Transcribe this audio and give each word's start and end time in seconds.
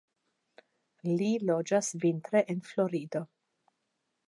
Li 1.19 1.27
loĝas 1.51 1.91
vintre 2.05 2.43
en 2.55 2.65
Florido. 2.71 3.25